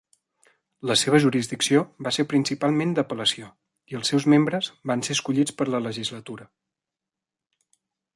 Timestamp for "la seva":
0.91-1.17